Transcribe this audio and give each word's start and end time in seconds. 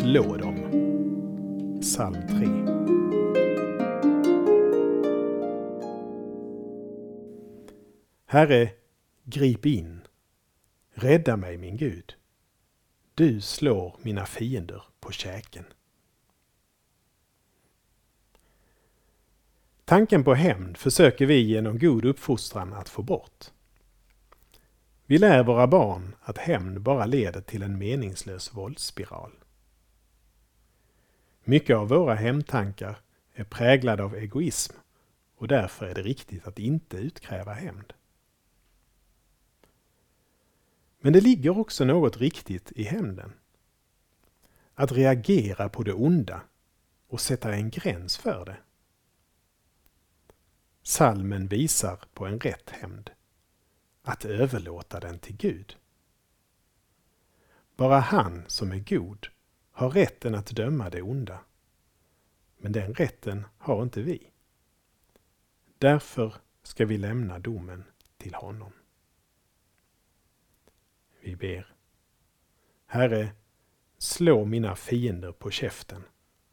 slå 0.00 0.36
dem. 0.36 0.56
Psalm 1.80 2.14
3. 2.14 2.46
Herre, 8.26 8.70
grip 9.24 9.66
in. 9.66 10.00
Rädda 10.94 11.36
mig, 11.36 11.58
min 11.58 11.76
Gud. 11.76 12.14
Du 13.14 13.40
slår 13.40 13.96
mina 14.02 14.26
fiender 14.26 14.82
på 15.00 15.12
käken. 15.12 15.64
Tanken 19.84 20.24
på 20.24 20.34
hämnd 20.34 20.76
försöker 20.76 21.26
vi 21.26 21.40
genom 21.40 21.78
god 21.78 22.04
uppfostran 22.04 22.72
att 22.72 22.88
få 22.88 23.02
bort. 23.02 23.44
Vi 25.06 25.18
lär 25.18 25.44
våra 25.44 25.66
barn 25.66 26.14
att 26.20 26.38
hämnd 26.38 26.80
bara 26.80 27.06
leder 27.06 27.40
till 27.40 27.62
en 27.62 27.78
meningslös 27.78 28.54
våldsspiral. 28.54 29.39
Mycket 31.50 31.76
av 31.76 31.88
våra 31.88 32.14
hämndtankar 32.14 32.98
är 33.32 33.44
präglade 33.44 34.02
av 34.02 34.14
egoism 34.14 34.76
och 35.36 35.48
därför 35.48 35.86
är 35.86 35.94
det 35.94 36.02
riktigt 36.02 36.46
att 36.46 36.58
inte 36.58 36.96
utkräva 36.96 37.52
hämnd. 37.52 37.92
Men 41.00 41.12
det 41.12 41.20
ligger 41.20 41.58
också 41.58 41.84
något 41.84 42.16
riktigt 42.16 42.72
i 42.72 42.82
hämnden. 42.82 43.32
Att 44.74 44.92
reagera 44.92 45.68
på 45.68 45.82
det 45.82 45.92
onda 45.92 46.40
och 47.08 47.20
sätta 47.20 47.52
en 47.52 47.70
gräns 47.70 48.16
för 48.16 48.44
det. 48.44 48.56
Salmen 50.82 51.48
visar 51.48 52.00
på 52.14 52.26
en 52.26 52.40
rätt 52.40 52.70
hämnd 52.70 53.10
att 54.02 54.24
överlåta 54.24 55.00
den 55.00 55.18
till 55.18 55.36
Gud. 55.36 55.76
Bara 57.76 58.00
han 58.00 58.44
som 58.46 58.72
är 58.72 58.78
god 58.78 59.28
har 59.80 59.90
rätten 59.90 60.34
att 60.34 60.46
döma 60.46 60.90
det 60.90 61.02
onda. 61.02 61.38
Men 62.60 62.72
den 62.72 62.94
rätten 62.94 63.46
har 63.58 63.82
inte 63.82 64.02
vi. 64.02 64.30
Därför 65.78 66.34
ska 66.62 66.86
vi 66.86 66.98
lämna 66.98 67.38
domen 67.38 67.84
till 68.16 68.34
honom. 68.34 68.72
Vi 71.20 71.36
ber. 71.36 71.74
Herre, 72.86 73.28
slå 73.98 74.44
mina 74.44 74.76
fiender 74.76 75.32
på 75.32 75.50
käften 75.50 76.02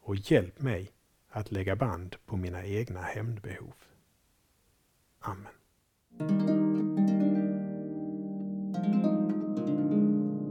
och 0.00 0.16
hjälp 0.16 0.60
mig 0.60 0.92
att 1.28 1.52
lägga 1.52 1.76
band 1.76 2.16
på 2.26 2.36
mina 2.36 2.64
egna 2.64 3.02
hämndbehov. 3.02 3.74
Amen. 5.20 5.52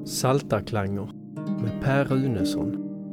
Saltarklanger 0.06 1.14
med 1.62 1.82
Per 1.82 2.06
Runesson 2.06 2.97